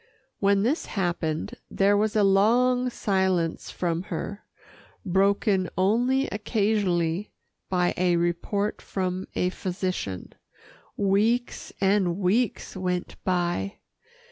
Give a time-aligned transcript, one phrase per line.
[0.39, 4.43] When this happened, there was a long silence from her,
[5.05, 7.29] broken only occasionally
[7.69, 10.33] by a report from a physician.
[10.97, 13.77] Weeks and weeks went by.